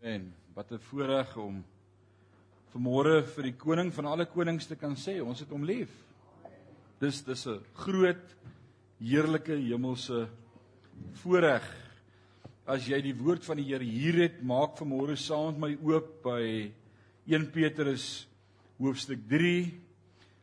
[0.00, 1.64] En wat 'n voorreg om
[2.72, 5.90] vanmôre vir die koning van alle konings te kan sê ons het hom lief.
[7.00, 8.36] Dis dis 'n groot
[8.98, 10.28] heerlike hemelse
[11.12, 11.64] voorreg.
[12.66, 16.22] As jy die woord van die Here hier het, maak vanmôre saam met my oop
[16.22, 16.72] by
[17.26, 18.26] 1 Petrus
[18.78, 19.80] hoofstuk 3.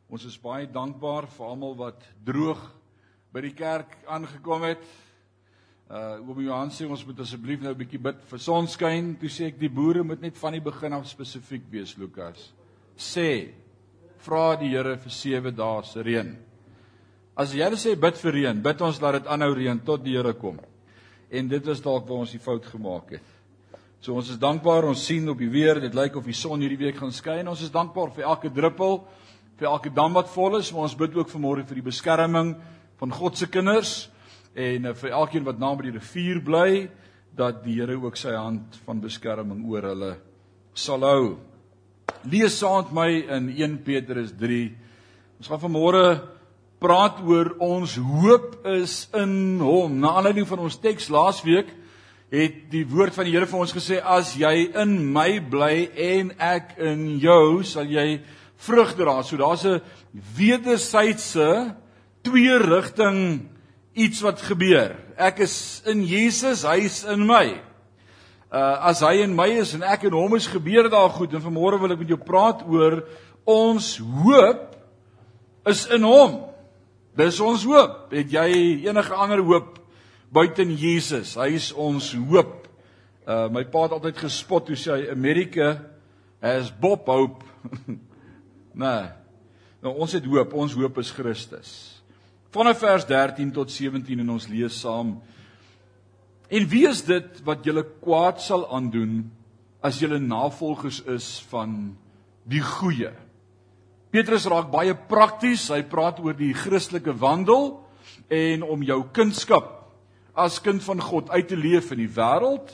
[0.09, 2.61] Ons is baie dankbaar vir almal wat droog
[3.33, 5.06] by die kerk aangekom het.
[5.87, 9.15] Uh oom Johan sê ons moet asseblief nou 'n bietjie bid vir sonskyn.
[9.15, 12.51] Toe sê ek die boere moet net van die begin af spesifiek wees, Lukas.
[12.97, 13.53] Sê
[14.19, 16.35] vra die Here vir 7 dae se reën.
[17.37, 20.33] As jy sê bid vir reën, bid ons dat dit aanhou reën tot die Here
[20.33, 20.59] kom.
[21.31, 23.23] En dit is dalk waar ons die fout gemaak het.
[24.01, 26.85] So ons is dankbaar ons sien op die weer, dit lyk of die son hierdie
[26.85, 27.47] week gaan skyn.
[27.47, 29.07] Ons is dankbaar vir elke druppel,
[29.55, 32.57] vir elke dam wat vol is, maar ons bid ook vanmôre vir die beskerming
[32.99, 34.09] van God se kinders
[34.57, 36.87] en uh, vir elkeen wat naby die rivier bly
[37.37, 40.15] dat die Here ook sy hand van beskerming oor hulle
[40.73, 41.37] sal hou.
[42.25, 44.63] Lees saam met my in 1 Petrus 3.
[45.37, 46.03] Ons gaan vanmôre
[46.81, 49.99] praat oor ons hoop is in hom.
[50.01, 51.69] Na aanleiding van ons teks laasweek
[52.33, 56.33] het die woord van die Here vir ons gesê as jy in my bly en
[56.41, 58.19] ek in jou sal jy
[58.65, 59.21] vrug dra.
[59.21, 59.81] So daar's 'n
[60.37, 61.75] wederwysige
[62.23, 63.49] twee rigting
[63.97, 64.93] iets wat gebeur.
[65.17, 67.57] Ek is in Jesus, hy is in my.
[68.53, 71.33] Uh as hy in my is en ek in hom is, gebeur daar goed.
[71.33, 73.01] En vanmôre wil ek met jou praat oor
[73.47, 73.89] ons
[74.21, 74.77] hoop
[75.67, 76.39] is in hom.
[77.17, 78.13] Dis ons hoop.
[78.13, 78.47] Het jy
[78.85, 79.81] enige ander hoop
[80.31, 81.33] buiten Jesus?
[81.39, 82.69] Hy is ons hoop.
[83.27, 85.73] Uh my pa het altyd gespot toe sê hy Amerika
[86.43, 87.43] has Bob hope.
[88.85, 89.05] nee.
[89.81, 90.53] Nou ons het hoop.
[90.53, 91.96] Ons hoop is Christus
[92.55, 95.17] vanaf vers 13 tot 17 en ons lees saam.
[96.47, 99.25] En wie is dit wat julle kwaad sal aandoen
[99.83, 101.97] as julle navolgers is van
[102.47, 103.11] die goeie?
[104.11, 105.67] Petrus raak baie prakties.
[105.69, 107.73] Hy praat oor die Christelike wandel
[108.31, 109.73] en om jou kunskap
[110.37, 112.71] as kind van God uit te leef in die wêreld.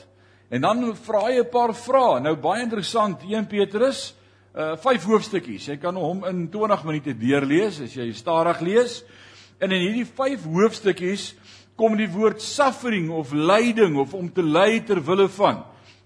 [0.54, 2.20] En dan vra hy 'n paar vrae.
[2.20, 4.14] Nou baie interessant, 1 Petrus,
[4.54, 5.66] uh 5 hoofstukkies.
[5.66, 9.02] Jy kan hom in 20 minute deurlees as jy stadig lees.
[9.58, 11.32] En in hierdie 5 hoofstukkies
[11.78, 15.62] kom die woord suffering of lyding of om te ly ter wille van.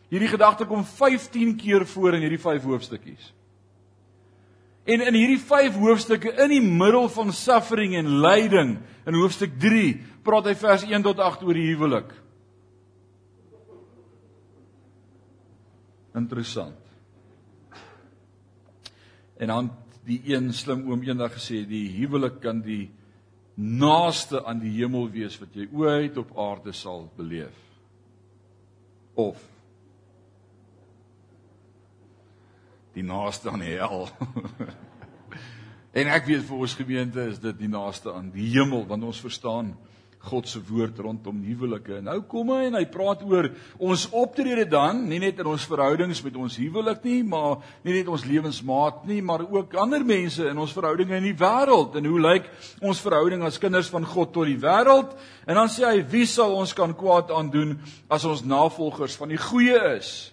[0.09, 3.33] Hierdie gedagte kom 15 keer voor in hierdie 5 hoofstukkies.
[4.89, 9.99] En in hierdie 5 hoofstukke in die middel van suffering en lyding in hoofstuk 3
[10.25, 12.15] praat hy vers 1 tot 8 oor die huwelik.
[16.17, 16.81] Interessant.
[19.39, 19.69] En dan
[20.09, 22.89] die een slim oom eendag gesê die huwelik kan die
[23.59, 27.57] naaste aan die hemel wees wat jy ooit op aarde sal beleef.
[29.19, 29.43] Of
[32.95, 34.07] die naaste aan hel.
[35.99, 39.23] en ek weet vir ons gemeente is dit die naaste aan die hemel want ons
[39.23, 39.75] verstaan
[40.29, 41.99] God se woord rondom huwelike.
[42.05, 43.49] Nou kom hy en hy praat oor
[43.81, 48.13] ons optrede dan, nie net in ons verhoudings met ons huwelik nie, maar nie net
[48.13, 51.97] ons lewensmaat nie, maar ook ander mense in ons verhoudinge in die wêreld.
[51.99, 52.49] En hoe lyk
[52.85, 55.15] ons verhouding as kinders van God tot die wêreld?
[55.49, 57.79] En dan sê hy, wie sal ons kan kwaad aandoen
[58.13, 60.33] as ons navolgers van die goeie is?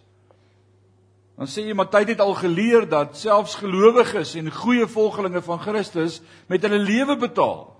[1.36, 6.22] Dan sê jy Matthys het al geleer dat selfs gelowiges en goeie volgelinge van Christus
[6.48, 7.75] met hulle lewe betaal.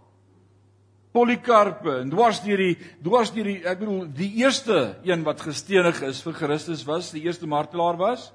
[1.16, 6.02] Polycarpe en dwars deur die dwars deur die ek bedoel die eerste een wat gestenig
[6.04, 8.34] is vir Christus was, die eerste martelaar was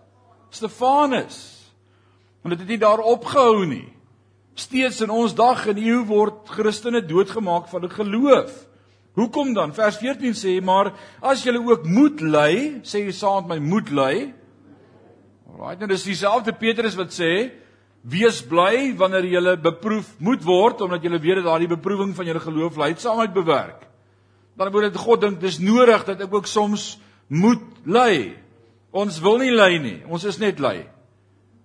[0.50, 1.36] Stefanus.
[2.42, 3.86] Want dit het nie daar opgehou nie.
[4.58, 8.66] Steeds in ons dag en eeu word Christene doodgemaak van 'n geloof.
[9.14, 9.74] Hoekom dan?
[9.74, 13.90] Vers 14 sê maar as julle ook moed ly, sê jy saam met my moed
[13.90, 14.34] ly.
[15.50, 17.50] Alraai, nou dis dieselfde Petrus wat sê
[18.00, 22.38] Wees bly wanneer jy beproef moet word omdat jy weet dat daardie beproewing van jou
[22.40, 23.84] geloof leidsaamheid bewerk.
[24.56, 28.36] Dan word dit God dink dis nodig dat ek ook soms moet ly.
[28.90, 29.98] Ons wil nie ly nie.
[30.08, 30.86] Ons is net ly.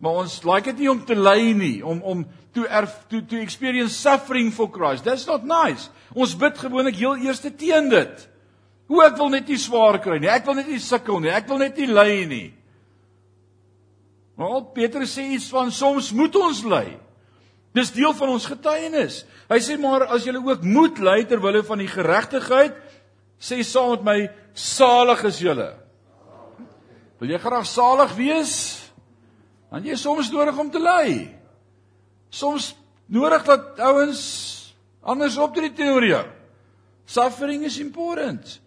[0.03, 2.25] Maar ons like dit nie om te ly nie, om om
[2.55, 5.07] to erf to to experience suffering for Christ.
[5.07, 5.89] That's not nice.
[6.13, 8.27] Ons bid gewoonlik heel eerste teen dit.
[8.91, 10.29] Hoe ek wil net nie swaar kry nie.
[10.29, 11.31] Ek wil net nie sukkel nie.
[11.33, 12.45] Ek wil net nie ly nie.
[14.35, 16.97] Maar Petrus sê iets van soms moet ons ly.
[17.75, 19.23] Dis deel van ons getuienis.
[19.51, 22.75] Hy sê maar as jy ook moet ly ter wille van die geregtigheid,
[23.39, 24.17] sê saam met my
[24.55, 25.69] salig is julle.
[27.19, 28.53] Wil jy graag salig wees?
[29.71, 31.07] Dan jy soms nodig om te ly.
[32.31, 32.73] Soms
[33.11, 34.21] nodig dat ouens
[35.05, 36.23] anders optree teenoor jou.
[37.05, 38.59] Suffering is important.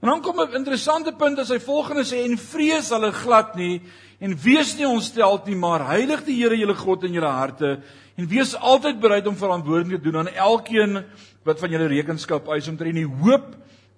[0.00, 3.82] En dan kom 'n interessante punt as hy volgende sê en vrees hulle glad nie
[4.20, 7.76] en wees nie ontsteld nie, maar heilig die Here julle God in julle harte.
[8.16, 11.02] En wees altyd bereid om verantwoording te doen aan elkeen
[11.46, 13.52] wat van julle rekenskap eis omtrent die hoop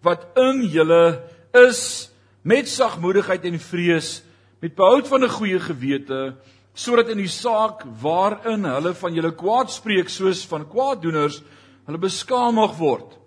[0.06, 1.20] wat in julle
[1.56, 2.10] is
[2.42, 4.18] met sagmoedigheid en vrees
[4.62, 6.34] met behoud van 'n goeie gewete
[6.74, 11.42] sodat in die saak waarin hulle van julle kwaad spreek soos van kwaaddoeners
[11.86, 13.18] hulle beskaam mag word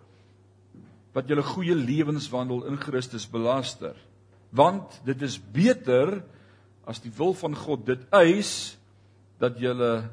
[1.15, 3.95] wat julle goeie lewenswandel in Christus belaster.
[4.55, 6.21] Want dit is beter
[6.85, 8.77] as die wil van God dit eis
[9.41, 10.09] dat julle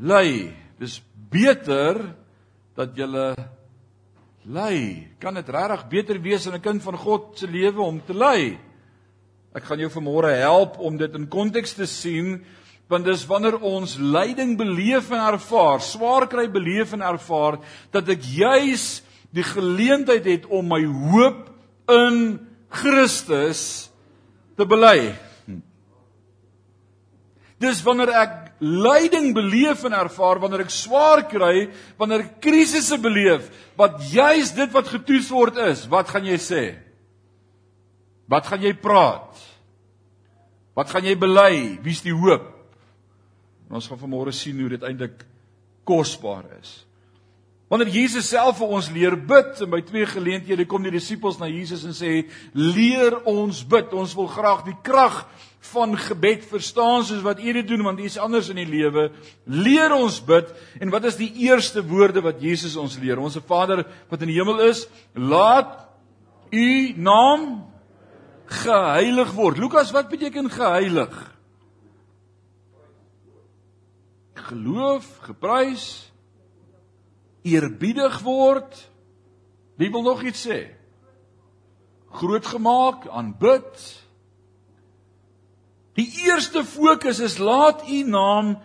[0.00, 0.52] ly.
[0.80, 1.00] Dis
[1.30, 2.00] beter
[2.76, 3.32] dat julle
[4.46, 5.08] ly.
[5.20, 8.58] Kan dit regtig beter wees in 'n kind van God se lewe om te ly?
[9.54, 12.44] Ek gaan jou vanmôre help om dit in konteks te sien
[12.88, 17.58] want dis wanneer ons lyding beleef en ervaar, swaar kry beleef en ervaar
[17.90, 19.02] dat ek juis
[19.34, 21.50] die geleentheid het om my hoop
[21.90, 22.38] in
[22.70, 23.90] Christus
[24.56, 25.25] te bely.
[27.60, 33.48] Dis wanneer ek lyding beleef en ervaar, wanneer ek swaar kry, wanneer ek krisisse beleef,
[33.80, 36.64] wat juis dit wat getoets word is, wat gaan jy sê?
[38.28, 39.40] Wat gaan jy praat?
[40.76, 41.78] Wat gaan jy bely?
[41.84, 42.50] Wie's die hoop?
[43.66, 45.24] En ons gaan vanmôre sien hoe dit eintlik
[45.88, 46.82] kosbaar is.
[47.70, 51.48] Wanneer Jesus self vir ons leer bid en by twee geleenthede kom die disippels na
[51.50, 53.90] Jesus en sê: "Leer ons bid.
[53.92, 55.24] Ons wil graag die krag
[55.72, 59.10] van gebed verstaan soos wat U dit doen want U is anders in die lewe.
[59.44, 63.18] Leer ons bid." En wat is die eerste woorde wat Jesus ons leer?
[63.18, 65.88] Onse Vader wat in die hemel is, laat
[66.50, 67.66] U naam
[68.46, 69.58] geheilig word.
[69.58, 71.14] Lukas, wat beteken geheilig?
[74.46, 76.12] Geloof, geprys,
[77.42, 78.90] eerbiedig word.
[79.76, 80.60] Wie wil nog iets sê?
[82.16, 84.05] Groot gemaak, aanbid.
[85.96, 88.56] Die eerste fokus is laat u naam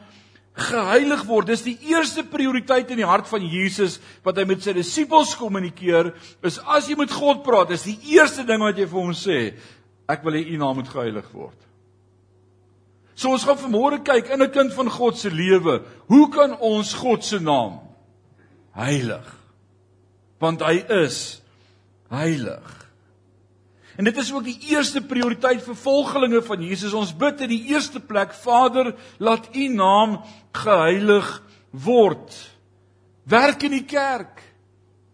[0.58, 1.48] geheilig word.
[1.48, 6.12] Dis die eerste prioriteit in die hart van Jesus wat hy met sy disippels kommunikeer.
[6.44, 9.40] Is as jy met God praat, is die eerste ding wat jy vir hom sê,
[10.12, 11.58] ek wil hê u naam moet geheilig word.
[13.16, 16.94] So ons gaan vanmôre kyk in 'n kind van God se lewe, hoe kan ons
[16.94, 17.80] God se naam
[18.76, 19.26] heilig?
[20.40, 21.42] Want hy is
[22.10, 22.91] heilig.
[24.02, 26.96] En dit is ook die eerste prioriteit vir volgelinge van Jesus.
[26.98, 30.16] Ons bid in die eerste plek, Vader, laat U naam
[30.58, 31.28] geheilig
[31.70, 32.34] word.
[33.30, 34.42] Werk in die kerk.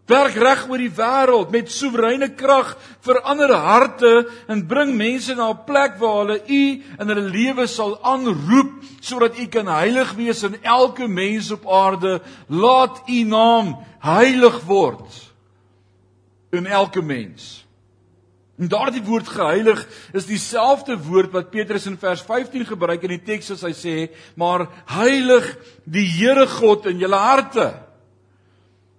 [0.08, 4.14] Werk reg oor die wêreld met soewereine krag vir ander harte
[4.48, 9.36] en bring mense na 'n plek waar hulle U in hulle lewe sal aanroep sodat
[9.36, 12.22] U kan heilig wees in elke mens op aarde.
[12.48, 15.12] Laat U naam heilig word
[16.52, 17.67] in elke mens.
[18.58, 19.84] En daardie woord geheilig
[20.18, 23.98] is dieselfde woord wat Petrus in vers 15 gebruik in die teks as hy sê,
[24.34, 24.66] maar
[24.96, 25.52] heilig
[25.86, 27.68] die Here God in julle harte.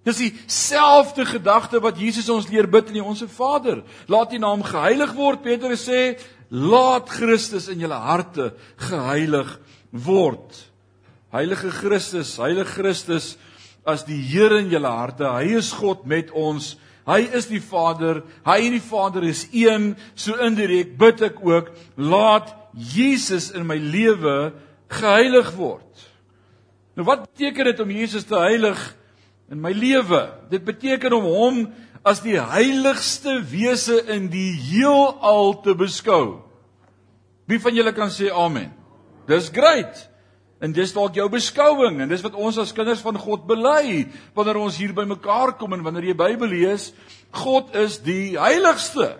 [0.07, 3.83] Dis dieselfde gedagte wat Jesus ons leer bid in die Onse Vader.
[4.07, 5.43] Laat U naam geheilig word.
[5.43, 6.15] Petrus sê,
[6.49, 8.53] laat Christus in julle harte
[8.87, 9.51] geheilig
[9.91, 10.55] word.
[11.35, 13.35] Heilige Christus, heilige Christus
[13.85, 15.27] as die Here in julle harte.
[15.29, 16.77] Hy is God met ons.
[17.09, 19.95] Hy is die Vader, hy en die Vader is een.
[20.13, 24.51] So indirek bid ek ook, laat Jesus in my lewe
[24.93, 26.05] geheilig word.
[26.97, 28.79] Nou wat beteken dit om Jesus te heilig
[29.49, 30.27] in my lewe?
[30.51, 31.63] Dit beteken om hom
[32.05, 36.41] as die heiligste wese in die heelal te beskou.
[37.49, 38.69] Wie van julle kan sê amen?
[39.29, 40.08] Dis great.
[40.59, 44.59] En dis dalk jou beskouing en dis wat ons as kinders van God bely wanneer
[44.59, 46.89] ons hier bymekaar kom en wanneer jy Bybel lees,
[47.31, 49.13] God is die heiligste.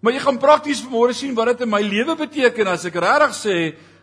[0.00, 3.36] Maar jy gaan prakties vanmôre sien wat dit in my lewe beteken as ek regtig
[3.36, 3.56] sê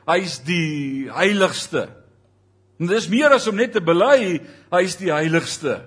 [0.09, 1.87] hy's die heiligste.
[2.81, 4.41] En dis meer as om net te bely
[4.73, 5.79] hy's die heiligste.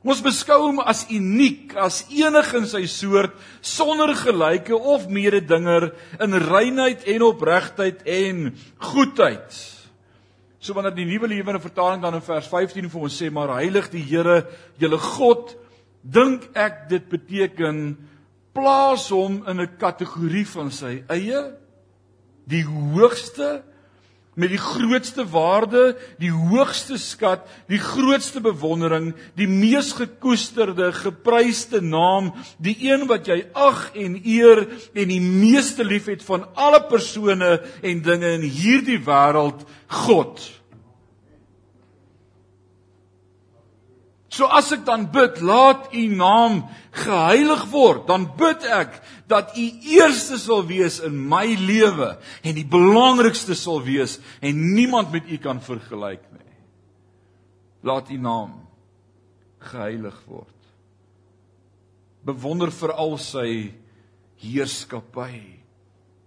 [0.00, 5.90] Ons beskou hom as uniek, as enig in sy soort, sonder gelyke of mededinger
[6.24, 8.46] in reinheid en opregtheid en
[8.92, 9.58] goedheid.
[10.60, 13.90] So wanneer die nuwe lewende vertaling dan in vers 15 vir ons sê maar heilig
[13.92, 14.46] die Here,
[14.80, 15.52] julle God,
[16.00, 17.98] dink ek dit beteken
[18.56, 21.42] plaas hom in 'n kategorie van sy eie
[22.48, 23.62] die hoogste
[24.38, 32.30] met die grootste waarde, die hoogste skat, die grootste bewondering, die mees gekoesterde, gepryste naam,
[32.62, 38.06] die een wat jy ag en eer en die meeste liefhet van alle persone en
[38.06, 39.66] dinge in hierdie wêreld,
[40.06, 40.59] God.
[44.30, 46.62] So as ek dan bid, laat u naam
[46.94, 52.12] geheilig word, dan bid ek dat u eerste sal wees in my lewe
[52.46, 56.56] en die belangrikste sal wees en niemand met u kan vergelyk nie.
[57.82, 58.54] Laat u naam
[59.66, 60.56] geheilig word.
[62.22, 63.48] Bewonder veral sy
[64.40, 65.59] heerskappy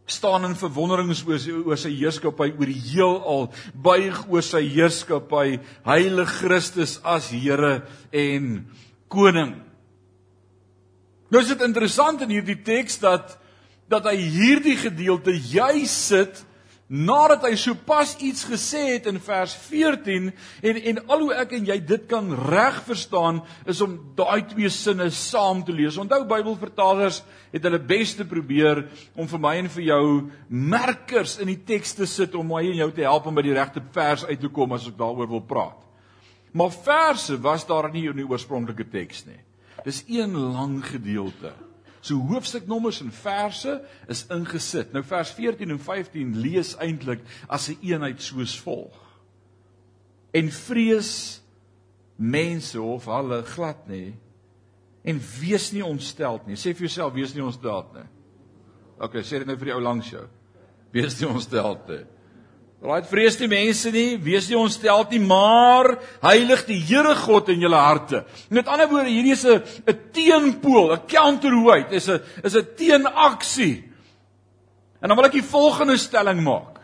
[0.06, 3.46] staan in verwondering oor sy oor sy heerskappy oor die heelal.
[3.74, 5.60] Buig oor sy heerskappy.
[5.88, 8.66] Heilige Christus as Here en
[9.12, 9.56] koning.
[11.32, 13.40] Nou is dit interessant in hierdie teks dat
[13.92, 16.40] dat hy hierdie gedeelte juis sit
[16.94, 20.28] nadat hy sopas iets gesê het in vers 14
[20.62, 24.70] en en al hoe ek en jy dit kan reg verstaan is om daai twee
[24.70, 25.98] sinne saam te lees.
[25.98, 27.24] Onthou Bybelvertalers
[27.54, 28.84] het hulle bes te probeer
[29.18, 30.06] om vir my en vir jou
[30.50, 33.58] merkers in die teks te sit om my en jou te help om by die
[33.58, 35.80] regte vers uit te kom as ek daaroor wil praat.
[36.54, 39.42] Maar verse was daar nie in die oorspronklike teks nie.
[39.82, 41.56] Dis een lang gedeelte.
[42.04, 43.78] So hoofstuknommers en verse
[44.12, 44.92] is ingesit.
[44.92, 48.98] Nou vers 14 en 15 lees eintlik as 'n een eenheid soos volg.
[50.32, 51.42] En vrees
[52.16, 54.16] mense of hulle glad nie
[55.04, 56.56] en wees nie ontsteld nie.
[56.56, 58.08] Sê vir jouself wees nie ontsteld nie.
[59.00, 60.28] OK, sê dit nou vir die ou langs jou.
[60.92, 62.04] Wees nie ontsteld nie.
[62.84, 65.94] Raai vrees die mense nie, wees nie ontstel nie, maar
[66.26, 68.26] heilig die Here God in julle harte.
[68.52, 73.84] Met ander woorde, hierdie is 'n 'n teenpool, 'n counterweight, is 'n is 'n teenaksie.
[75.02, 76.80] En dan wil ek die volgende stelling maak.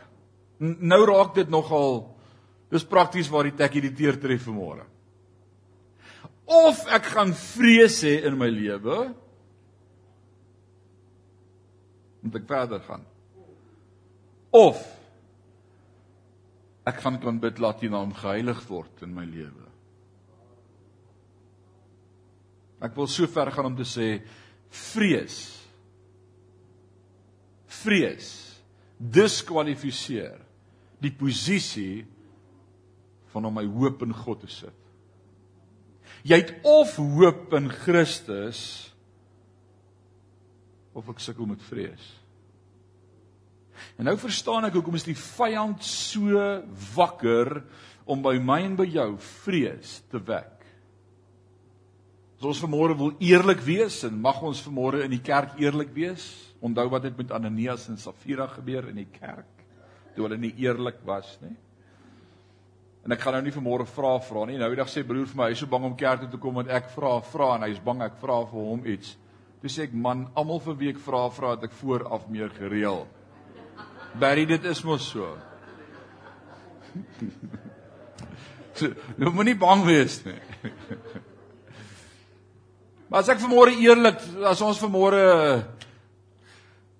[0.59, 2.15] Nou raak dit nogal
[2.71, 4.85] dis prakties waar die tekkie die teer tref vanmôre.
[6.45, 9.13] Of ek gaan vrees hê in my lewe,
[12.21, 13.05] moet ek verder gaan.
[14.51, 14.98] Of
[16.89, 19.67] ek gaan kan bid laat U naam geheilig word in my lewe.
[22.83, 24.11] Ek wil so ver gaan om te sê
[24.69, 25.39] vrees
[27.79, 28.29] vrees
[28.99, 30.39] diskwalifiseer
[30.99, 32.03] die posisie
[33.31, 34.75] van om my hoop in God te sit.
[36.27, 38.61] Jy het of hoop in Christus
[40.97, 42.07] of ek sukkel met vrees.
[43.97, 46.41] En nou verstaan ek hoekom is die vyand so
[46.95, 47.61] wakker
[48.09, 49.11] om by my en by jou
[49.43, 50.55] vrees te wek.
[52.39, 56.23] As ons vanmôre wil eerlik wees en mag ons vanmôre in die kerk eerlik wees,
[56.63, 59.59] onthou wat het met Ananias en Safira gebeur in die kerk
[60.15, 61.53] toe hulle nie eerlik was nie.
[63.07, 64.57] En ek gaan nou nie vanmôre vra vra nie.
[64.59, 66.59] Nou eendag sê broer vir my, hy is so bang om kerk toe te kom
[66.59, 69.13] want ek vra vra en hy is bang ek vra vir hom iets.
[69.59, 73.05] Toe sê ek man, almal vir wie ek vra vra het ek vooraf meer gereël.
[74.17, 75.37] Barry, dit is mos so.
[78.79, 78.89] so
[79.19, 80.39] nou moenie bang wees nie.
[83.09, 85.21] maar as ek vanmôre eerlik, as ons vanmôre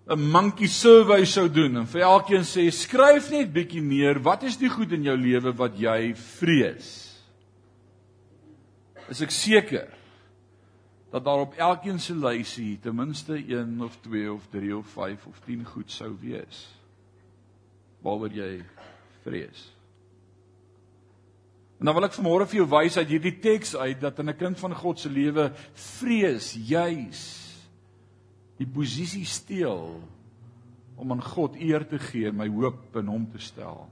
[0.09, 4.57] 'n monkey survey sou doen en vir elkeen sê skryf net bietjie neer, wat is
[4.57, 6.89] die goed in jou lewe wat jy vrees?
[9.09, 9.87] Is ek seker
[11.13, 15.25] dat daar op elkeen se lysie ten minste 1 of 2 of 3 of 5
[15.25, 16.78] of 10 goed sou wees?
[18.05, 18.59] Waaroor jy
[19.25, 19.65] vrees.
[21.79, 24.37] En dan wil ek vanmôre vir jou wys uit hierdie teks uit dat in 'n
[24.37, 27.21] kind van God se lewe vrees juis
[28.59, 30.01] die posisie steel
[30.97, 33.87] om aan God eer te gee en my hoop in hom te stel.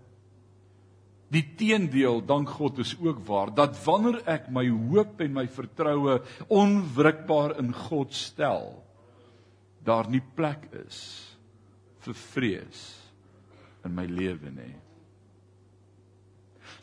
[1.31, 6.21] Die teendeel, dank God, is ook waar dat wanneer ek my hoop en my vertroue
[6.47, 8.83] onwrikbaar in God stel,
[9.83, 11.23] daar nie plek is
[11.99, 13.06] vir vrees nie
[13.88, 14.70] in my lewe nê.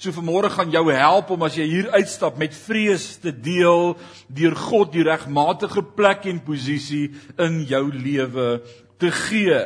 [0.01, 3.95] So vanmôre gaan jou help om as jy hier uitstap met vrees te deel
[4.29, 7.07] deur God die regmatige plek en posisie
[7.41, 8.59] in jou lewe
[9.01, 9.63] te gee.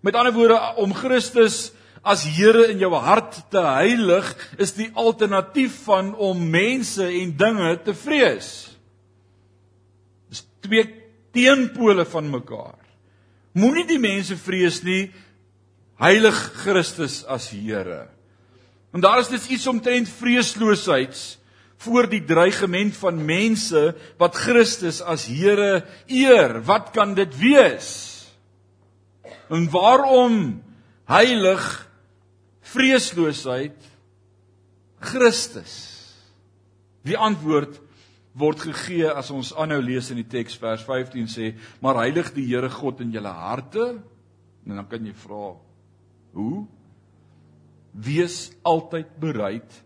[0.00, 5.82] Met ander woorde om Christus as Here in jou hart te heilig is die alternatief
[5.84, 8.48] van om mense en dinge te vrees.
[10.32, 10.86] Dis twee
[11.36, 12.78] teenpole van mekaar.
[13.58, 15.10] Moenie die mense vrees nie,
[16.00, 18.08] heilig Christus as Here.
[18.90, 21.18] En daar is dit iets omtrent vreesloosheid
[21.80, 26.60] voor die dreigement van mense wat Christus as Here eer.
[26.64, 27.90] Wat kan dit wees?
[29.50, 30.62] En waarom
[31.10, 31.68] heilig
[32.72, 33.78] vreesloosheid
[35.00, 35.78] Christus?
[37.04, 37.80] Die antwoord
[38.40, 41.48] word gegee as ons aanhou lees in die teks vers 15 sê,
[41.82, 43.94] maar heilig die Here God in julle harte.
[44.68, 45.54] En dan kan jy vra,
[46.36, 46.66] Hoe?
[47.90, 49.82] Wees altyd bereid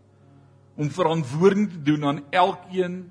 [0.74, 3.04] om verantwoording te doen aan elkeen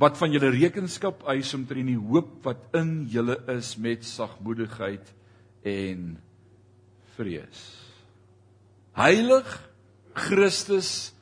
[0.00, 5.12] wat van julle rekenskap eis omtrent die hoop wat in julle is met sagmoedigheid
[5.64, 6.16] en
[7.14, 7.62] vrees.
[8.98, 9.48] Heilig
[10.14, 11.12] Christus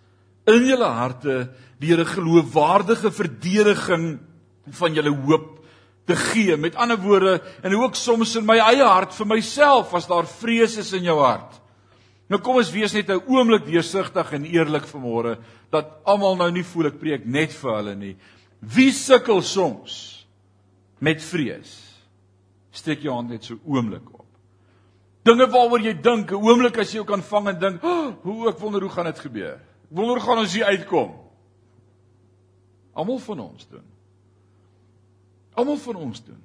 [0.49, 4.21] in julle harte deur 'n geloofwaardige verdediging
[4.71, 5.62] van julle hoop
[6.07, 6.57] te gee.
[6.57, 10.77] Met ander woorde, en ook soms in my eie hart vir myself as daar vrees
[10.77, 11.63] is in jou hart.
[12.33, 15.37] Nou kom ons wees net 'n oomblik deursigtig en eerlik vanmôre
[15.71, 18.17] dat almal nou nie voel ek preek net vir hulle nie.
[18.61, 20.27] Wie sukkel soms
[20.99, 22.01] met vrees?
[22.71, 24.27] Steek jou hand net so oomblik op.
[25.25, 28.49] Dinge waaroor jy dink, 'n oomblik as jy jou kan vang en dink, oh, "Hoe
[28.49, 29.61] ek wonder hoe gaan dit gebeur?
[29.91, 31.15] Wonder hoe gaan ons hier uitkom?"
[32.95, 33.92] Almal van ons doen.
[35.55, 36.41] Almal van ons doen.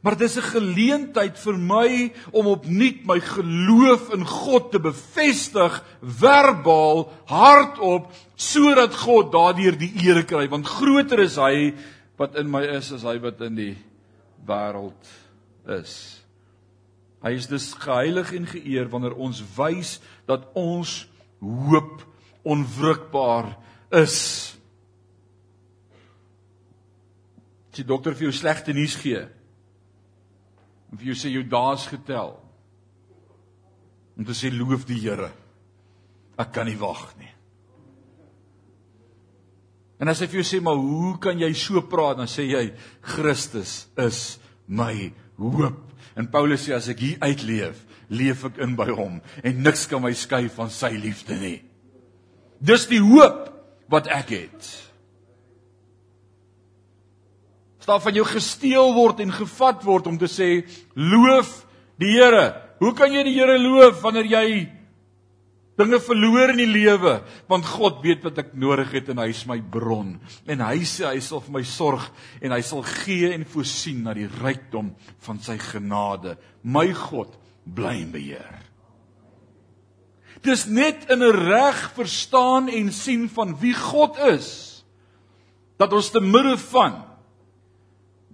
[0.00, 7.12] Maar dis 'n geleentheid vir my om opnuut my geloof in God te bevestig verbaal,
[7.26, 11.74] hardop, sodat God daardeur die eer kry, want groter is hy
[12.16, 13.76] wat in my is as hy wat in die
[14.46, 15.10] wêreld
[15.66, 16.22] is.
[17.22, 21.08] Hy is dus geheilig en geëer wanneer ons wys dat ons
[21.40, 22.04] hoop
[22.42, 23.56] onwrikbaar
[23.90, 24.47] is.
[27.78, 29.20] As die dokter vir jou slegte nuus gee,
[30.90, 32.32] en vir jou sê jou dae's getel,
[34.18, 35.28] om te sê loof die Here.
[36.42, 37.30] Ek kan nie wag nie.
[40.02, 42.64] En as hy vir jou sê maar hoe kan jy so praat dan sê jy
[43.14, 45.78] Christus is my hoop.
[46.18, 47.78] En Paulus sê as ek hier uitleef,
[48.10, 51.60] leef ek in by hom en niks kan my skei van sy liefde nie.
[52.58, 53.52] Dis die hoop
[53.86, 54.74] wat ek het.
[57.88, 60.48] Staaf van jou gesteel word en gevat word om te sê
[60.92, 61.62] loof
[61.96, 62.50] die Here.
[62.82, 64.48] Hoe kan jy die Here loof wanneer jy
[65.80, 67.14] dinge verloor in die lewe?
[67.48, 70.18] Want God weet wat ek nodig het en hy is my bron.
[70.44, 72.04] En hy sê hy sal vir my sorg
[72.44, 74.92] en hy sal gee en voorsien na die rykdom
[75.24, 76.36] van sy genade.
[76.60, 78.52] My God bly in beheer.
[80.44, 84.84] Dis net in 'n reg verstaan en sien van wie God is
[85.80, 87.07] dat ons te midde van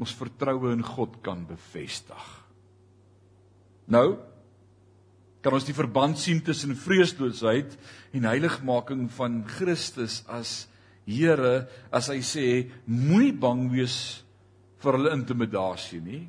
[0.01, 2.31] ons vertroue in God kan bevestig.
[3.91, 4.17] Nou
[5.45, 7.75] kan ons die verband sien tussen vreesloosheid
[8.17, 10.65] en heiligmaking van Christus as
[11.05, 12.45] Here as hy sê
[12.89, 14.23] moenie bang wees
[14.81, 16.23] vir hulle intimidasie nie.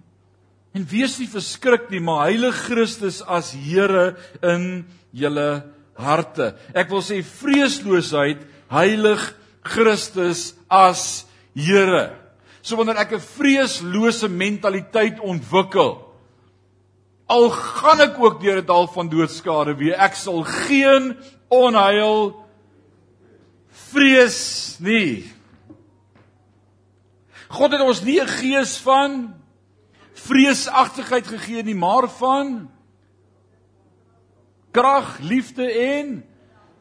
[0.75, 4.84] En wees nie verskrik nie maar heilig Christus as Here in
[5.15, 5.63] julle
[5.95, 6.51] harte.
[6.75, 8.43] Ek wil sê vreesloosheid
[8.75, 9.23] heilig
[9.63, 11.23] Christus as
[11.56, 12.24] Here
[12.65, 16.06] so wanneer ek 'n vreeslose mentaliteit ontwikkel
[17.25, 21.17] Al gaan ek ook deur 'n dal van doodskade weer, ek sal geen
[21.49, 22.45] onheil
[23.69, 25.34] vrees nie.
[27.49, 29.34] God het ons nie 'n gees van
[30.13, 32.69] vreesagtigheid gegee nie, maar van
[34.71, 36.25] krag, liefde en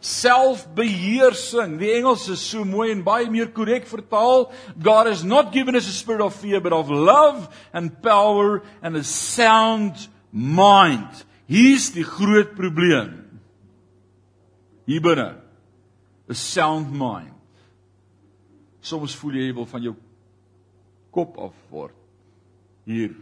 [0.04, 1.78] selfbeheersing.
[1.80, 4.50] Die Engels is so mooi en baie meer korrek vertaal.
[4.76, 8.96] God has not given us a spirit of fear but of love and power and
[8.96, 11.24] a sound mind.
[11.48, 13.40] Hier's die groot probleem.
[14.86, 15.44] Hier binne.
[16.28, 17.32] 'n sound mind.
[18.80, 19.94] Soms voel jy jy wil van jou
[21.12, 21.96] kop af word.
[22.84, 23.14] Hier.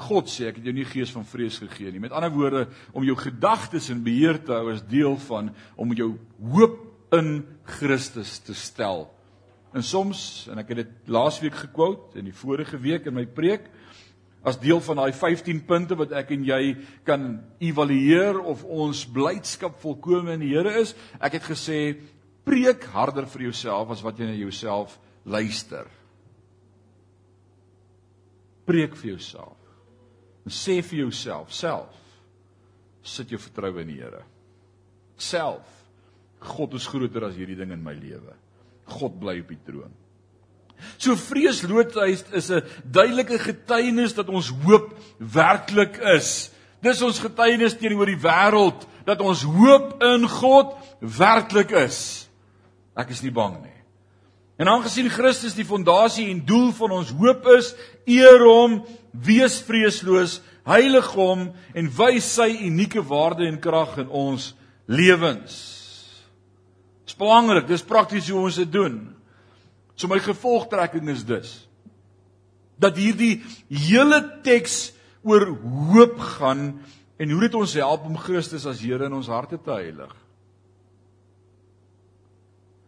[0.00, 2.02] God sê ek het jou nie gees van vrees gegee nie.
[2.02, 6.14] Met ander woorde, om jou gedagtes in beheer te hou is deel van om jou
[6.52, 6.78] hoop
[7.16, 7.40] in
[7.78, 9.08] Christus te stel.
[9.74, 13.68] En soms, en ek het dit laasweek gekwout in die vorige week in my preek,
[14.42, 16.62] as deel van daai 15 punte wat ek en jy
[17.04, 17.28] kan
[17.60, 20.94] evalueer of ons blydskap volkome in die Here is.
[21.20, 22.00] Ek het gesê
[22.48, 24.96] preek harder vir jouself as wat jy na jouself
[25.28, 25.84] luister.
[28.64, 29.59] Preek vir jouself.
[30.46, 31.96] En sê vir jouself self
[33.02, 34.22] sit jou vertroue in die Here.
[35.16, 35.80] Self
[36.40, 38.32] God is groter as hierdie ding in my lewe.
[38.88, 39.92] God bly op die troon.
[40.96, 46.50] So vreesloosheid is 'n duidelike getuienis dat ons hoop werklik is.
[46.80, 52.28] Dis ons getuienis teenoor die wêreld dat ons hoop in God werklik is.
[52.96, 53.80] Ek is nie bang nie.
[54.60, 57.74] En aangesien Christus die fondasie en doel van ons hoop is,
[58.04, 58.80] eer hom,
[59.12, 64.52] wees vreesloos, heilig hom en wys sy unieke waarde en krag in ons
[64.90, 65.56] lewens.
[67.06, 69.00] Dis belangrik, dis prakties hoe ons dit doen.
[69.98, 71.58] So my gevolgtrekking is dus
[72.80, 74.94] dat hierdie hele teks
[75.26, 75.50] oor
[75.92, 76.62] hoop gaan
[77.20, 80.14] en hoe dit ons help om Christus as Here in ons harte te heilig.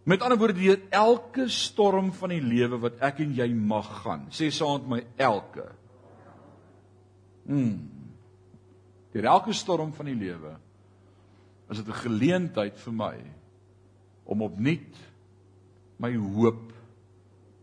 [0.09, 4.25] Met ander woorde, deur elke storm van die lewe wat ek en jy mag gaan,
[4.35, 5.69] sê saam met my elke.
[7.49, 7.89] Mm.
[9.13, 10.57] Deur elke storm van die lewe
[11.73, 13.17] is dit 'n geleentheid vir my
[14.25, 14.97] om opnuut
[15.99, 16.73] my hoop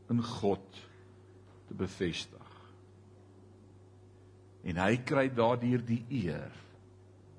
[0.09, 0.65] in God
[1.67, 2.47] te bevestig.
[4.63, 6.51] En hy kry daardeur die eer.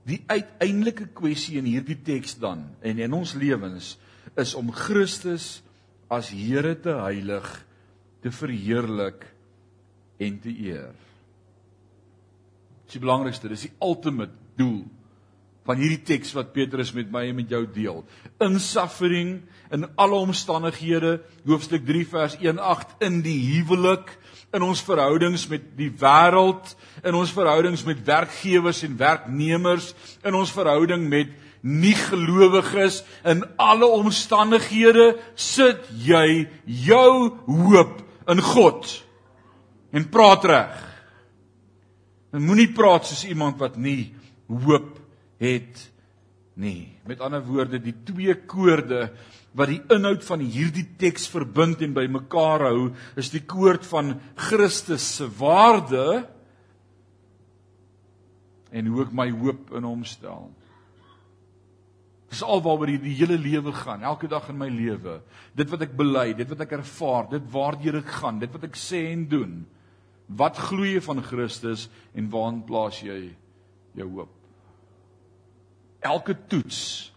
[0.09, 3.99] Die uiteindelike kwessie in hierdie teks dan en in ons lewens
[4.39, 5.63] is om Christus
[6.11, 7.67] as Here te heilig,
[8.23, 9.27] te verheerlik
[10.19, 10.95] en te eer.
[12.91, 14.81] Dit is die belangrikste, dis die ultimate doel
[15.69, 18.01] van hierdie teks wat Petrus met my en met jou deel.
[18.43, 19.37] In suffering,
[19.71, 24.11] in alle omstandighede, hoofstuk 3 vers 1:8 in die huwelik,
[24.51, 26.75] in ons verhoudings met die wêreld,
[27.05, 29.95] in ons verhoudings met werkgewers en werknemers,
[30.27, 31.31] in ons verhouding met
[31.63, 38.97] nie gelowiges in alle omstandighede sit jy jou hoop in God
[39.95, 40.90] en praat reg.
[42.31, 44.13] En moenie praat soos iemand wat nie
[44.47, 44.99] hoop
[45.43, 45.87] het
[46.61, 46.91] nie.
[47.09, 49.09] Met ander woorde, die twee koorde
[49.57, 55.09] wat die inhoud van hierdie teks verbind en bymekaar hou, is die koord van Christus
[55.17, 56.23] se waarde
[58.71, 60.47] en hoe ek my hoop in hom stel.
[62.31, 65.17] Dis alwaaroor die hele lewe gaan, elke dag in my lewe.
[65.59, 68.79] Dit wat ek bely, dit wat ek ervaar, dit waardeur ek gaan, dit wat ek
[68.79, 69.57] sê en doen.
[70.37, 73.33] Wat glo jy van Christus en waaraan plaas jy
[73.99, 74.31] jou hoop?
[76.01, 77.11] Elke toets.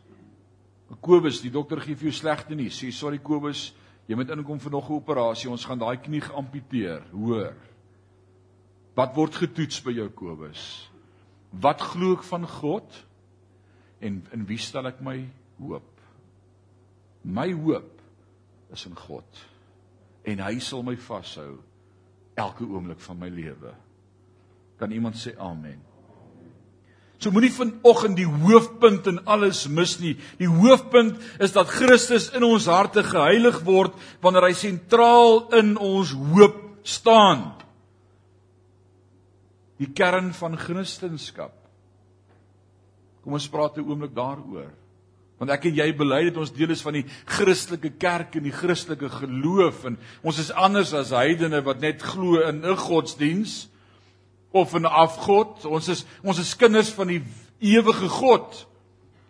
[1.04, 2.76] Kobus, die dokter gee vir jou slegte nuus.
[2.78, 3.72] Sê sorry Kobus,
[4.08, 5.50] jy moet inkom vir nog 'n operasie.
[5.50, 7.02] Ons gaan daai knie geamputeer.
[7.12, 7.54] Hoor.
[8.96, 10.90] Wat word getoets by jou Kobus?
[11.52, 13.04] Wat glo ek van God?
[14.04, 15.18] en in wie stel ek my
[15.62, 15.90] hoop?
[17.24, 18.02] My hoop
[18.76, 19.44] is in God.
[20.28, 21.56] En hy sal my vashou
[22.36, 23.74] elke oomblik van my lewe.
[24.80, 25.80] Kan iemand sê amen?
[27.24, 30.18] So moenie vanoggend die hoofpunt in alles mis nie.
[30.42, 36.12] Die hoofpunt is dat Christus in ons harte geheilig word wanneer hy sentraal in ons
[36.34, 37.54] hoop staan.
[39.80, 41.52] Die kern van Christendom
[43.24, 44.72] Kom ons praat 'n oomblik daaroor.
[45.44, 48.54] Want ek en jy bely dit ons deel is van die Christelike kerk en die
[48.56, 53.68] Christelike geloof en ons is anders as heidene wat net glo in 'n godsdiens
[54.56, 55.66] of 'n afgod.
[55.66, 57.22] Ons is ons is kinders van die
[57.60, 58.68] ewige God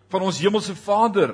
[0.09, 1.33] van ons hemelse Vader.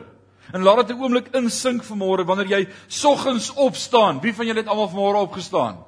[0.54, 4.22] En laat dit 'n oomblik insink vanmôre wanneer jy soggens opstaan.
[4.22, 5.84] Wie van julle het almal vanmôre opgestaan?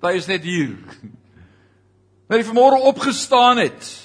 [0.00, 0.72] Daai is net hier
[2.28, 4.01] dat hy vanmôre opgestaan het.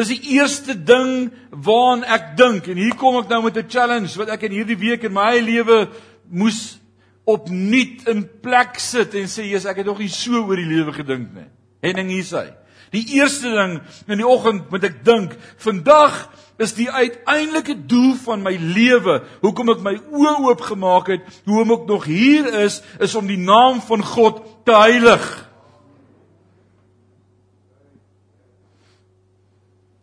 [0.00, 4.16] Dis die eerste ding waaraan ek dink en hier kom ek nou met 'n challenge
[4.16, 5.88] wat ek in hierdie week in my lewe
[6.30, 6.80] moes
[7.28, 10.92] opnuut in plek sit en sê Jesus ek het nog nie so oor die lewe
[10.92, 11.48] gedink nie.
[11.82, 12.46] Henning hier sê.
[12.90, 13.76] Die eerste ding
[14.08, 19.70] in die oggend moet ek dink, vandag is die uiteindelike doel van my lewe, hoekom
[19.76, 23.80] ek my oë oop gemaak het, hoekom ek nog hier is, is om die naam
[23.84, 25.49] van God te heilig.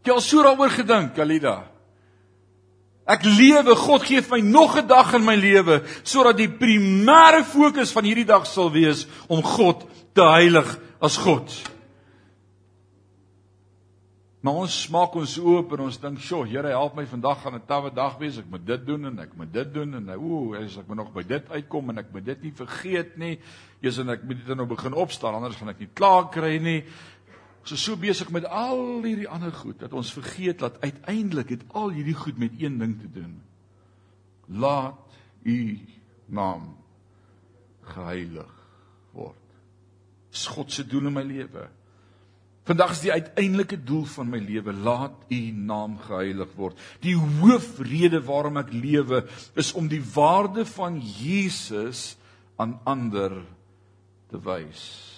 [0.08, 1.58] Jy al so daaroor gedink, Alida?
[3.08, 7.92] Ek lewe, God gee my nog 'n dag in my lewe sodat die primêre fokus
[7.92, 11.52] van hierdie dag sal wees om God te heilig as God.
[14.42, 17.66] Maar ons maak ons oop en ons dink, "Sjoe, Here, help my vandag gaan 'n
[17.68, 18.38] tawwe dag wees.
[18.38, 21.14] Ek moet dit doen en ek moet dit doen en ooh, as ek moet nog
[21.14, 23.40] by dit uitkom en ek moet dit nie vergeet nie.
[23.82, 26.84] Jesus en ek moet dit nou begin opstaan anders gaan ek nie klaar kry nie."
[27.68, 31.66] Ons is so besig met al hierdie ander goed dat ons vergeet dat uiteindelik het
[31.76, 33.34] al hierdie goed met een ding te doen.
[34.48, 35.58] Laat u
[36.32, 36.70] naam
[37.92, 38.54] geheilig
[39.12, 39.58] word.
[40.32, 41.66] Dis God se doel in my lewe.
[42.72, 46.80] Vandag is die uiteindelike doel van my lewe, laat u naam geheilig word.
[47.04, 49.26] Die hoofrede waarom ek lewe
[49.60, 52.14] is om die waarde van Jesus
[52.56, 53.42] aan ander
[54.32, 55.17] te wys.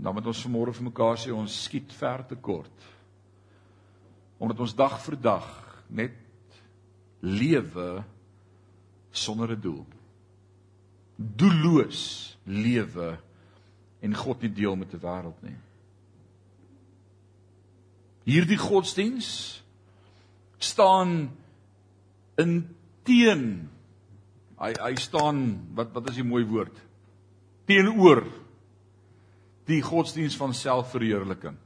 [0.00, 2.86] Dan moet ons vanmôre vir mekaar sê ons skiet ver te kort.
[4.40, 5.48] Omdat ons dag vir dag
[5.92, 6.16] net
[7.20, 8.02] lewe
[9.12, 9.86] sonder 'n doel.
[11.16, 13.18] Doelloos lewe
[14.00, 15.56] en God nie deel met die wêreld nie.
[18.24, 19.62] Hierdie godsdiens
[20.58, 21.30] staan
[22.38, 22.68] in
[23.02, 23.68] teen
[24.60, 26.76] hy hy staan wat wat is die mooi woord
[27.68, 28.24] teenoor
[29.70, 31.56] die godsdiens van selfverheerliking.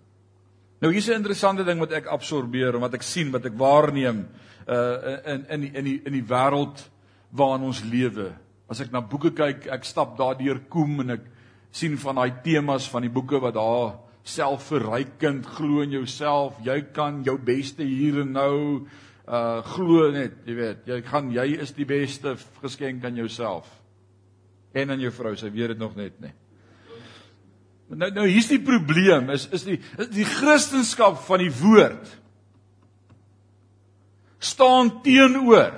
[0.85, 4.27] Nou hier's 'n interessante ding wat ek absorbeer en wat ek sien, wat ek waarneem
[4.69, 6.91] uh in in die, in die in die wêreld
[7.31, 8.33] waarin ons lewe.
[8.69, 11.25] As ek na boeke kyk, ek stap daardeur kom en ek
[11.71, 17.25] sien van daai temas van die boeke wat daar selfverrykend glo in jouself, jy kan
[17.25, 18.87] jou beste hier en nou
[19.29, 23.69] uh glo net, jy weet, jy gaan jy is die beste geskenk aan jouself
[24.75, 26.33] en aan jou vrou, sy weet dit nog net nie.
[27.93, 32.15] Nou nou hier's die probleem is is die is die Christendom van die woord
[34.45, 35.73] staan teenoor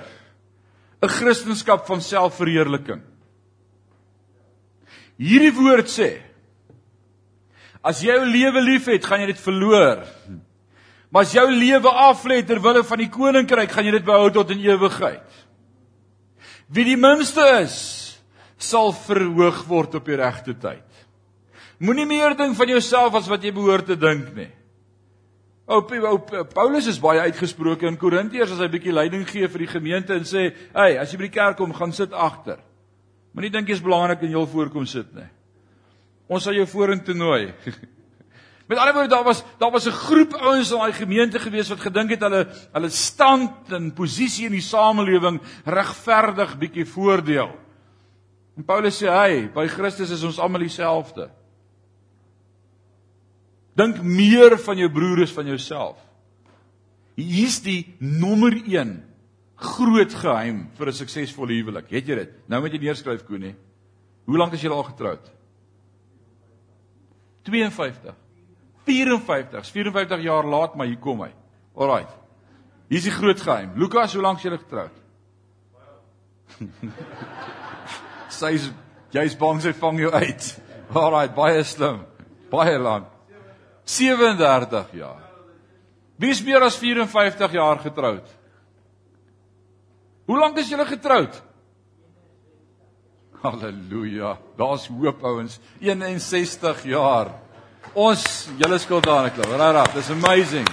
[1.01, 3.01] 'n Christendom van selfverheerliking.
[5.17, 6.21] Hierdie woord sê
[7.83, 10.03] as jy jou lewe liefhet, gaan jy dit verloor.
[11.11, 14.51] Maar as jou lewe aflê ter wille van die koninkryk, gaan jy dit behou tot
[14.51, 15.23] in ewigheid.
[16.67, 17.77] Wie die minste is,
[18.57, 20.86] sal verhoog word op die regte tyd.
[21.79, 24.49] Moenie meer dink van jouself as wat jy behoort te dink nie.
[25.67, 30.15] Ou Paulus is baie uitgesproke in Korintiërs as hy bietjie leiding gee vir die gemeente
[30.15, 32.59] en sê, "Hey, as jy by die kerk kom, gaan sit agter."
[33.35, 35.27] Moenie dink jy's belangrik en jy wil voorkom sit nie.
[36.29, 37.53] Ons sal jou vorentoe nooi.
[38.67, 41.79] Met ander woorde, daar was daar was 'n groep ouens in daai gemeente gewees wat
[41.79, 47.51] gedink het hulle hulle stand en posisie in die samelewing regverdig bietjie voordeel.
[48.57, 51.29] En Paulus sê, "Hey, by Christus is ons almal dieselfde."
[53.77, 55.99] Dink meer van jou broer as van jouself.
[57.17, 58.97] Hier's die nommer 1
[59.57, 61.89] groot geheim vir 'n suksesvolle huwelik.
[61.89, 62.31] Het jy dit?
[62.47, 63.55] Nou moet jy neerskryf, Koenie.
[64.25, 65.31] Hoe lank is jy al getroud?
[67.43, 68.15] 52.
[68.85, 69.65] 54.
[69.65, 71.31] 54 jaar laat, maar hier kom hy.
[71.75, 72.05] Alraai.
[72.87, 73.71] Hier is die groot geheim.
[73.75, 74.91] Lukas, hoe lank is jy getroud?
[78.29, 78.71] Sy's
[79.11, 80.61] jy's bang sy vang jou uit.
[80.93, 82.05] Alraai, baie slim.
[82.51, 83.16] Baie lank.
[83.87, 85.23] 37 jaar.
[86.19, 88.27] Wie is meer as 54 jaar getroud?
[90.27, 91.37] Hoe lank is julle getroud?
[93.41, 94.33] Halleluja.
[94.59, 95.59] Daar's hoop ouens.
[95.79, 97.31] 61 jaar.
[97.95, 99.39] Ons julle skuld daar net.
[99.39, 100.67] Regtig, dis amazing.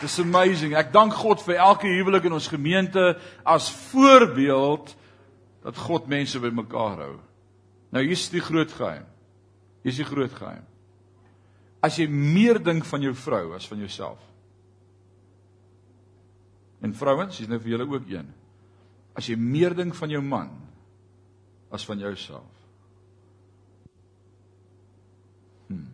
[0.00, 0.74] Dis amazing.
[0.78, 3.12] Ek dank God vir elke huwelik in ons gemeente
[3.46, 4.94] as voorbeeld
[5.62, 7.14] dat God mense bymekaar hou.
[7.94, 9.06] Nou hier's die groot geheim.
[9.86, 10.64] Hier's die groot geheim.
[11.80, 14.22] As jy meer dink van jou vrou as van jouself.
[16.82, 18.26] En vrouens, dis nou vir julle ook een.
[19.18, 20.50] As jy meer dink van jou man
[21.74, 22.54] as van jouself.
[25.68, 25.90] Hmm.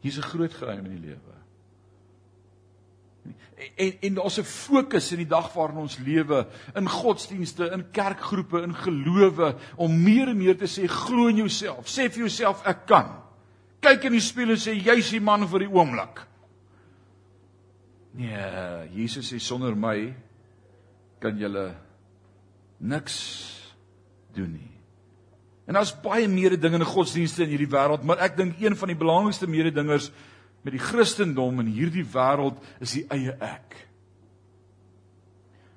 [0.00, 1.35] Hier's 'n groot geheim in die lewe.
[3.76, 8.62] En en daar's 'n fokus in die dag waarin ons lewe in godsdienste, in kerkgroepe,
[8.62, 11.86] in gelowe om meer en meer te sê glo in jouself.
[11.86, 13.22] Sê vir jouself ek kan.
[13.80, 16.26] Kyk in die spieël en sê jy's die man vir die oomblik.
[18.12, 20.14] Nee, Jesus sê sonder my
[21.20, 21.74] kan julle
[22.78, 23.16] niks
[24.34, 24.72] doen nie.
[25.66, 28.92] En daar's baie meer dinge in godsdienste in hierdie wêreld, maar ek dink een van
[28.92, 30.12] die belangrikste mededingers
[30.66, 33.76] met die Christendom in hierdie wêreld is die eie ek.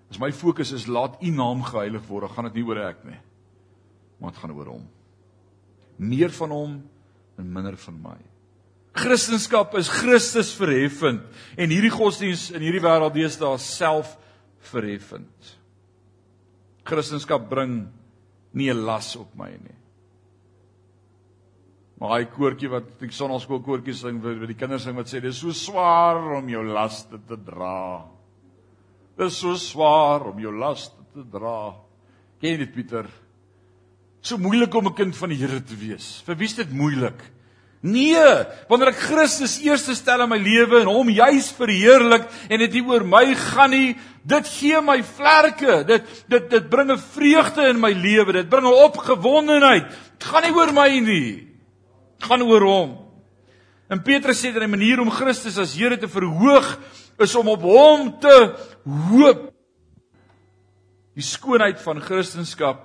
[0.09, 3.19] As my fokus is laat U naam geheilig word, gaan dit nie oor ek nie.
[4.17, 4.87] Maar dit gaan oor hom.
[6.01, 6.73] Meer van hom
[7.37, 8.17] en minder van my.
[8.97, 11.21] Christendom is Christus verheffend
[11.53, 14.15] en hierdie godsdiens in hierdie wêreld deesdae self
[14.71, 15.53] verheffend.
[16.89, 17.75] Christendom bring
[18.57, 19.78] nie 'n las op my nie.
[21.99, 25.39] Maar hy koortjie wat die sonnaskool koortjie sing vir die kinders sing wat sê dis
[25.41, 28.05] so swaar om jou laste te dra.
[29.19, 31.73] Dis so swaar om jou laste te dra.
[32.39, 33.09] Ken jy dit Pieter?
[34.23, 36.21] So moeilik om 'n kind van die Here te wees.
[36.25, 37.19] Vir wie is dit moeilik?
[37.81, 42.73] Nee, wanneer ek Christus eerste stel in my lewe en hom juis verheerlik en dit
[42.73, 45.83] nie oor my gaan nie, dit gee my vlerke.
[45.87, 48.33] Dit dit dit bring 'n vreugde in my lewe.
[48.33, 49.87] Dit bring 'n opgewondenheid.
[50.19, 51.48] Dit gaan nie oor my nie.
[52.19, 52.97] Gaan oor hom.
[53.89, 56.79] En Petrus sê dat 'n manier om Christus as Here te verhoog
[57.17, 59.53] is om op hom te hoop.
[61.15, 62.77] Die skoonheid van Christendom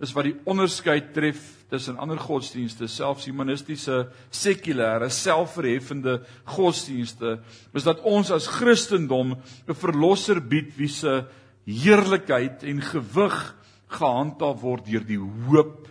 [0.00, 7.38] is wat die onderskeid tref tussen ander godsdienste, selfs humanistiese, sekulêre, selfverheffende godsdienste,
[7.74, 9.34] is dat ons as Christendom
[9.68, 11.24] 'n verlosser bied wie se
[11.66, 13.54] heerlikheid en gewig
[13.88, 15.88] gehandhaaf word deur die hoop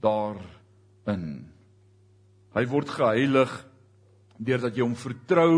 [0.00, 1.55] daarin.
[2.56, 3.50] Hy word geheilig
[4.40, 5.56] deurdat jy hom vertrou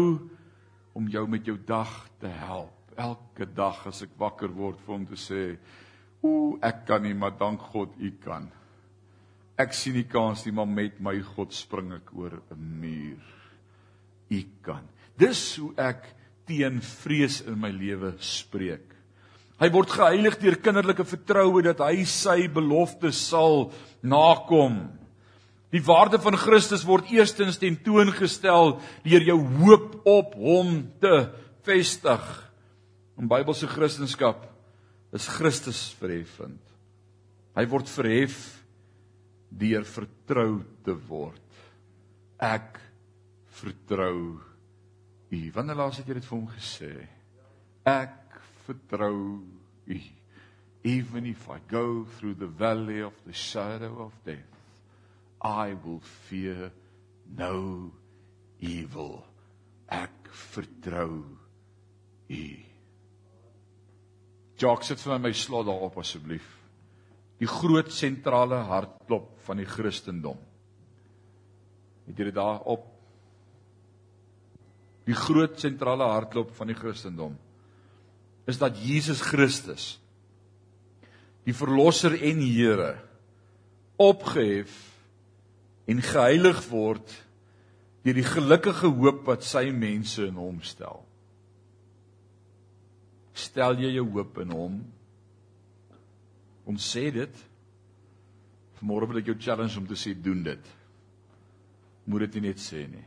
[0.98, 2.74] om jou met jou dag te help.
[2.98, 5.42] Elke dag as ek wakker word vir hom te sê,
[6.26, 8.48] Ooh, ek kan nie, maar dank God u kan.
[9.54, 13.22] Ek sien nie kans nie, maar met my God spring ek oor 'n muur.
[14.34, 14.82] U kan.
[15.16, 16.02] Dis hoe ek
[16.46, 18.94] teen vrees in my lewe spreek.
[19.60, 24.97] Hy word geheilig deur kinderlike vertroue dat hy sy beloftes sal nakom.
[25.74, 31.28] Die waarde van Christus word eerstens tentoongestel deur jou hoop op hom te
[31.66, 32.24] vestig.
[33.20, 34.38] In Bybelse Christendom
[35.12, 36.62] is Christus verheffend.
[37.56, 38.36] Hy word verhef
[39.48, 41.44] deur vertrou te word.
[42.38, 42.78] Ek
[43.58, 44.38] vertrou
[45.28, 45.40] U.
[45.52, 46.92] Wanneer laas het jy dit vir hom gesê?
[47.88, 49.16] Ek vertrou
[49.88, 49.98] U.
[50.88, 54.57] Even if I go through the valley of the shadow of death,
[55.42, 56.70] I will fear
[57.36, 57.92] no
[58.58, 59.22] evil.
[59.88, 61.22] Ek vertrou
[62.28, 62.46] U.
[64.58, 66.46] Jacques sit vir my my slot daarop asseblief.
[67.38, 70.40] Die groot sentrale hartklop van die Christendom.
[72.08, 72.88] Het jy dit daar op?
[75.06, 77.38] Die groot sentrale hartklop van die Christendom
[78.48, 79.98] is dat Jesus Christus
[81.44, 82.94] die verlosser en Here
[84.00, 84.72] opgehef
[85.88, 87.12] en geheilig word
[88.04, 91.02] deur die gelukkige hoop wat sy mense in hom stel.
[93.38, 94.78] Stel jy jou hoop in hom?
[96.68, 97.44] Ons sê dit.
[98.78, 100.72] Vanmôre wil ek jou challenge om te sê doen dit.
[102.08, 103.06] Moet dit nie net sê nie.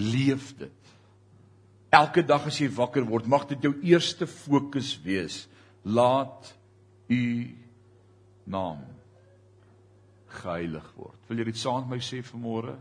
[0.00, 0.94] Leef dit.
[1.94, 5.44] Elke dag as jy wakker word, mag dit jou eerste fokus wees.
[5.84, 6.50] Laat
[7.12, 7.22] u
[8.50, 8.82] naam
[10.34, 11.20] geheilig word.
[11.28, 12.74] Wil jy dit saam met my sê vanmôre?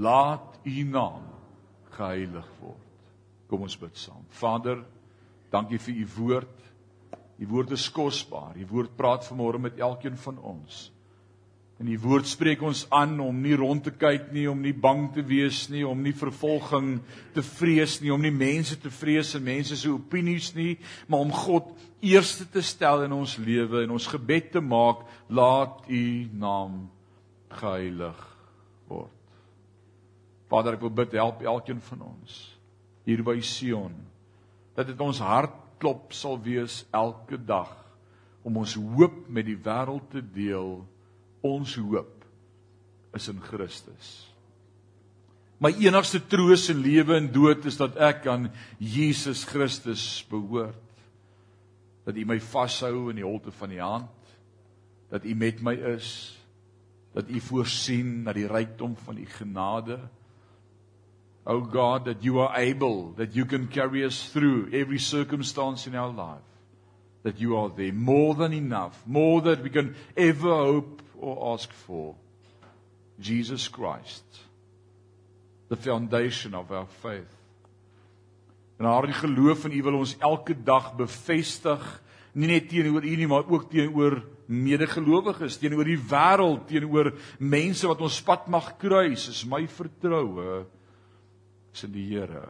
[0.00, 1.26] Laat u naam
[1.96, 2.86] geheilig word.
[3.50, 4.22] Kom ons bid saam.
[4.40, 4.84] Vader,
[5.50, 6.56] dankie vir u woord.
[7.40, 8.56] U woord is kosbaar.
[8.56, 10.90] U woord praat vanmôre met elkeen van ons.
[11.80, 15.06] En die woord spreek ons aan om nie rond te kyk nie, om nie bang
[15.14, 16.98] te wees nie, om nie vervolging
[17.32, 20.74] te vrees nie, om nie mense te vrees en mense se opinies nie,
[21.08, 21.72] maar om God
[22.04, 26.04] eerste te stel in ons lewe en ons gebed te maak, laat U
[26.36, 26.82] naam
[27.62, 28.20] geheilig
[28.90, 29.16] word.
[30.52, 32.40] Vader, ek wil bid help elkeen van ons
[33.08, 33.94] hier by Sion
[34.76, 37.72] dat dit ons hart klop sal wees elke dag
[38.46, 40.80] om ons hoop met die wêreld te deel.
[41.42, 42.24] Ons hoop
[43.16, 44.10] is in Christus.
[45.60, 48.48] My enigste troos in lewe en dood is dat ek aan
[48.80, 50.86] Jesus Christus behoort.
[52.08, 54.08] Dat U my vashou in die holte van die hand.
[55.12, 56.08] Dat U met my is.
[57.12, 59.98] Dat U voorsien na die rykdom van U genade.
[61.44, 65.96] Oh God, that you are able, that you can carry us through every circumstance in
[65.96, 66.46] our life.
[67.22, 71.72] That you are there, more than enough, more than we can ever hope or ask
[71.84, 72.14] for.
[73.20, 74.24] Jesus Christ,
[75.68, 77.36] the foundation of our faith.
[78.80, 81.82] En haar geloof in U wil ons elke dag bevestig,
[82.32, 88.00] nie net teenoor U nie, maar ook teenoor medegelowiges, teenoor die wêreld, teenoor mense wat
[88.00, 89.28] ons pad mag kruis.
[89.28, 90.64] Is my vertroue
[91.74, 92.48] is in die Here.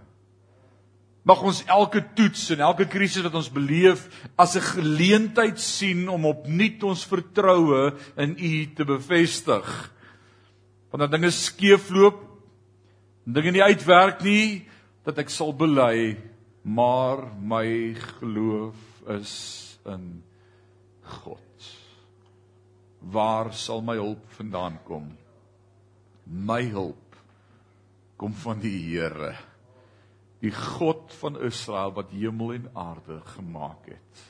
[1.23, 4.07] Mag ons elke toets en elke krisis wat ons beleef
[4.41, 9.93] as 'n geleentheid sien om opnuut ons vertroue in U te bevestig.
[10.91, 12.19] Wanneer dinge skeefloop,
[13.27, 14.67] dinge nie uitwerk nie,
[15.05, 16.17] dat ek sal bely,
[16.63, 18.77] maar my geloof
[19.09, 20.23] is in
[21.03, 21.71] God.
[23.01, 25.17] Waar sal my hulp vandaan kom?
[26.27, 27.17] My hulp
[28.17, 29.50] kom van die Here.
[30.41, 34.25] Die God van Israel wat hemel en aarde gemaak het.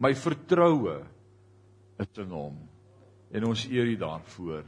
[0.00, 1.02] My vertroue
[2.00, 2.56] is in hom
[3.32, 4.64] en ons eer U daarvoor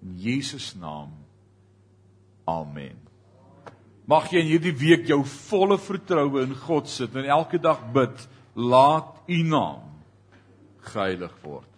[0.00, 1.12] in Jesus naam.
[2.48, 2.96] Amen.
[4.08, 8.24] Mag jy in hierdie week jou volle vertroue in God sit en elke dag bid,
[8.56, 9.86] laat U naam
[10.90, 11.69] geheilig word.